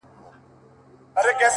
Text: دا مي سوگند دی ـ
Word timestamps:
دا 0.03 0.07
مي 0.07 1.21
سوگند 1.23 1.39
دی 1.39 1.45
ـ 1.47 1.49